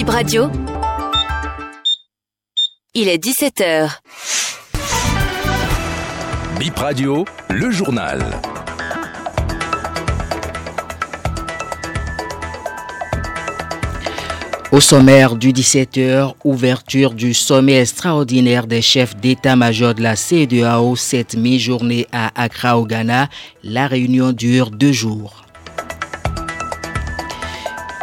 [0.00, 0.50] Bip Radio.
[2.94, 3.98] Il est 17h.
[6.58, 8.24] Bip Radio, le journal.
[14.72, 21.34] Au sommaire du 17h, ouverture du sommet extraordinaire des chefs d'état-major de la CEDEAO cette
[21.34, 23.28] mi-journée à Accra au Ghana.
[23.62, 25.44] La réunion dure deux jours.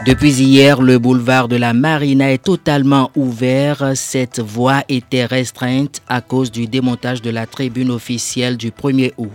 [0.05, 3.91] Depuis hier, le boulevard de la Marina est totalement ouvert.
[3.95, 9.31] Cette voie était restreinte à cause du démontage de la tribune officielle du 1er août.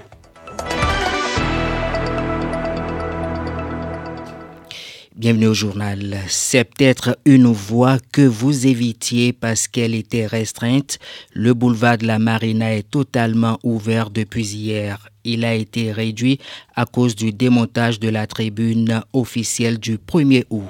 [5.14, 6.16] Bienvenue au journal.
[6.28, 10.98] C'est peut-être une voie que vous évitiez parce qu'elle était restreinte.
[11.32, 15.11] Le boulevard de la Marina est totalement ouvert depuis hier.
[15.24, 16.38] Il a été réduit
[16.74, 20.68] à cause du démontage de la tribune officielle du 1er août.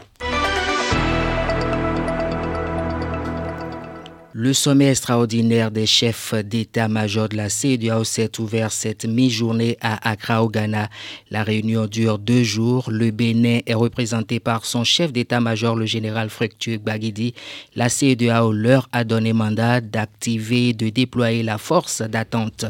[4.34, 10.42] Le sommet extraordinaire des chefs d'état-major de la CEDEAO s'est ouvert cette mi-journée à Accra
[10.42, 10.88] au Ghana.
[11.30, 12.90] La réunion dure deux jours.
[12.90, 17.34] Le Bénin est représenté par son chef d'état-major, le général Fructueux Bagidi.
[17.76, 22.64] La CEDEAO leur a donné mandat d'activer et de déployer la force d'attente.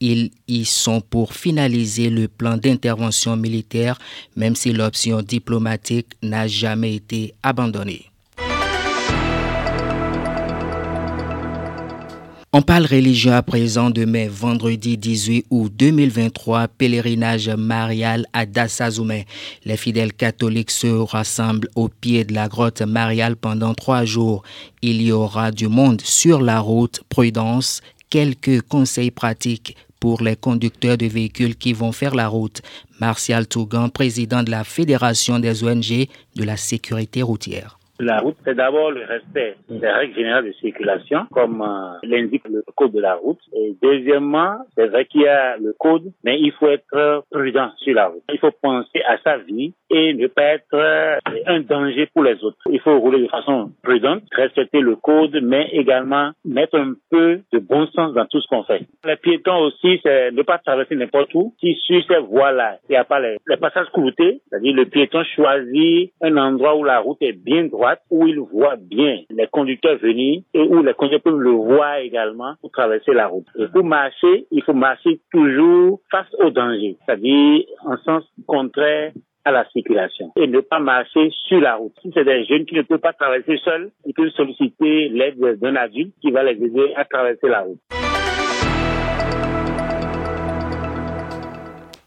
[0.00, 3.98] Ils y sont pour finaliser le plan d'intervention militaire,
[4.34, 8.06] même si l'option diplomatique n'a jamais été abandonnée.
[12.52, 19.26] On parle religion à présent demain, vendredi 18 août 2023, pèlerinage marial à Dassazoumé.
[19.64, 24.42] Les fidèles catholiques se rassemblent au pied de la grotte mariale pendant trois jours.
[24.82, 30.98] Il y aura du monde sur la route, prudence, quelques conseils pratiques pour les conducteurs
[30.98, 32.62] de véhicules qui vont faire la route.
[33.00, 37.79] Martial Tougan, président de la Fédération des ONG de la sécurité routière.
[38.00, 42.64] La route, c'est d'abord le respect des règles générales de circulation, comme euh, l'indique le
[42.74, 43.40] code de la route.
[43.54, 47.94] Et deuxièmement, c'est vrai qu'il y a le code, mais il faut être prudent sur
[47.94, 48.22] la route.
[48.32, 52.42] Il faut penser à sa vie et ne pas être euh, un danger pour les
[52.42, 52.56] autres.
[52.70, 57.58] Il faut rouler de façon prudente, respecter le code, mais également mettre un peu de
[57.58, 58.86] bon sens dans tout ce qu'on fait.
[59.04, 61.54] Les piétons aussi, c'est ne pas traverser n'importe où.
[61.60, 66.12] Si sur ces voies-là, il n'y a pas les, passages courtés, c'est-à-dire le piéton choisit
[66.22, 70.42] un endroit où la route est bien droite, où il voit bien les conducteurs venir
[70.54, 73.46] et où les conducteurs peuvent le voir également pour traverser la route.
[73.58, 79.12] Et pour marcher, il faut marcher toujours face au danger, c'est-à-dire en sens contraire
[79.44, 81.94] à la circulation et ne pas marcher sur la route.
[82.02, 85.76] Si c'est des jeunes qui ne peuvent pas traverser seuls, ils peuvent solliciter l'aide d'un
[85.76, 87.99] adulte qui va les aider à traverser la route.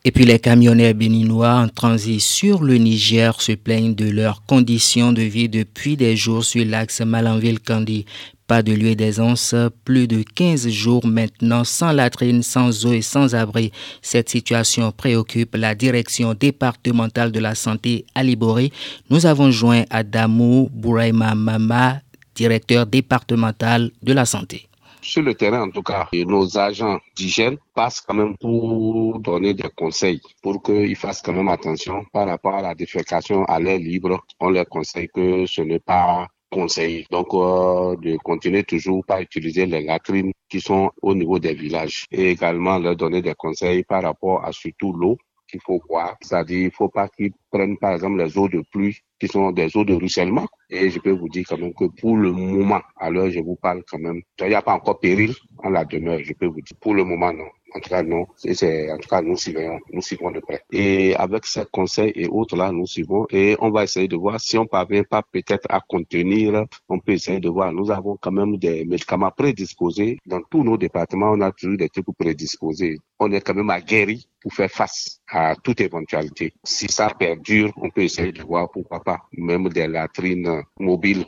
[0.06, 5.14] Et puis les camionneurs béninois en transit sur le Niger se plaignent de leurs conditions
[5.14, 8.06] de vie depuis des jours sur l'axe Malanville-Candy.
[8.46, 9.56] Pas de lieu d'aisance,
[9.86, 13.72] plus de 15 jours maintenant sans latrine, sans eau et sans abri.
[14.02, 18.74] Cette situation préoccupe la direction départementale de la santé à Liboré.
[19.10, 22.02] Nous avons joint Adamou Bouraima Mama,
[22.36, 24.68] directeur départemental de la santé
[25.04, 29.70] sur le terrain en tout cas, nos agents d'hygiène passent quand même pour donner des
[29.76, 34.26] conseils, pour qu'ils fassent quand même attention par rapport à la défécation à l'air libre.
[34.40, 37.06] On leur conseille que ce n'est pas conseillé.
[37.12, 42.06] Donc, euh, de continuer toujours par utiliser les latrines qui sont au niveau des villages
[42.12, 45.18] et également leur donner des conseils par rapport à surtout l'eau
[45.48, 46.16] qu'il faut boire.
[46.22, 49.76] C'est-à-dire, il faut pas qu'ils prennent par exemple les eaux de pluie qui sont des
[49.78, 50.48] eaux de ruissellement.
[50.70, 53.84] Et je peux vous dire quand même que pour le moment, alors je vous parle
[53.90, 56.78] quand même, il n'y a pas encore péril en la demeure, je peux vous dire.
[56.80, 57.46] Pour le moment, non.
[57.76, 58.26] En tout cas, non.
[58.38, 60.62] C'est, en tout cas, nous suivons, nous suivons de près.
[60.72, 64.40] Et avec ces conseils et autres là, nous suivons et on va essayer de voir
[64.40, 67.72] si on parvient pas peut-être à contenir, on peut essayer de voir.
[67.72, 70.20] Nous avons quand même des médicaments prédisposés.
[70.26, 72.98] Dans tous nos départements, on a toujours des trucs prédisposés.
[73.20, 76.54] On est quand même aguerri pour faire face à toute éventualité.
[76.64, 81.26] Si ça perdure, on peut essayer de voir pourquoi pas, même des latrines mobiles.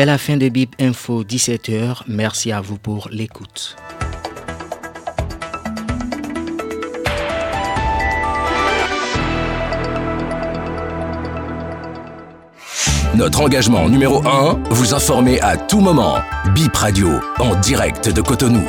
[0.00, 2.04] C'est la fin de Bip Info 17h.
[2.08, 3.76] Merci à vous pour l'écoute.
[13.14, 16.14] Notre engagement numéro 1, vous informer à tout moment.
[16.54, 18.66] Bip Radio, en direct de Cotonou.